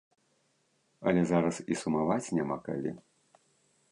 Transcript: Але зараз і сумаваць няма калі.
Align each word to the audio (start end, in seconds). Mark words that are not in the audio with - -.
Але 1.09 1.21
зараз 1.33 1.55
і 1.75 1.77
сумаваць 1.83 2.33
няма 2.37 2.57
калі. 2.69 2.91